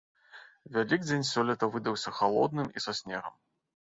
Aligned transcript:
Вялікдзень 0.77 1.25
сёлета 1.31 1.69
выдаўся 1.75 2.13
халодным 2.19 2.67
і 2.81 2.83
са 2.87 2.95
снегам. 3.01 3.35